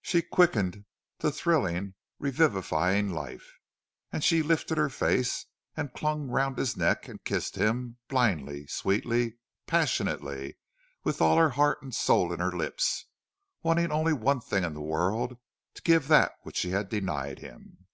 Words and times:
She 0.00 0.22
quickened 0.22 0.86
to 1.18 1.30
thrilling, 1.30 1.92
revivifying 2.18 3.10
life. 3.12 3.58
And 4.10 4.24
she 4.24 4.42
lifted 4.42 4.78
her 4.78 4.88
face, 4.88 5.44
and 5.76 5.92
clung 5.92 6.28
round 6.28 6.56
his 6.56 6.74
neck, 6.74 7.06
and 7.06 7.22
kissed 7.22 7.56
him, 7.56 7.98
blindly, 8.08 8.66
sweetly, 8.66 9.34
passionately, 9.66 10.56
with 11.04 11.20
all 11.20 11.36
her 11.36 11.50
heart 11.50 11.82
and 11.82 11.94
soul 11.94 12.32
in 12.32 12.40
her 12.40 12.52
lips, 12.52 13.04
wanting 13.62 13.92
only 13.92 14.14
one 14.14 14.40
thing 14.40 14.64
in 14.64 14.72
the 14.72 14.80
world 14.80 15.36
to 15.74 15.82
give 15.82 16.08
that 16.08 16.32
which 16.44 16.56
she 16.56 16.70
had 16.70 16.88
denied 16.88 17.40
him. 17.40 17.88